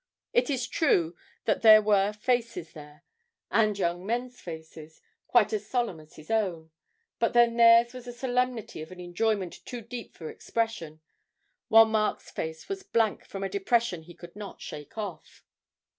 [0.33, 1.15] It is true
[1.45, 3.03] that there were faces there
[3.51, 6.71] and young men's faces quite as solemn as his own,
[7.19, 11.01] but then theirs was the solemnity of an enjoyment too deep for expression,
[11.67, 15.43] while Mark's face was blank from a depression he could not shake off.